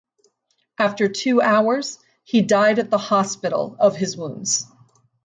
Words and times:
After 0.79 1.07
two 1.07 1.43
hours 1.43 1.99
he 2.23 2.41
died 2.41 2.79
at 2.79 2.89
the 2.89 2.97
hospital 2.97 3.75
of 3.79 3.95
his 3.95 4.17
wounds. 4.17 4.65